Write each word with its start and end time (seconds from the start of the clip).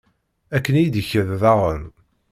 Akken 0.55 0.75
i 0.75 0.81
yi-d-ikad 0.81 1.29
daɣen. 1.41 1.83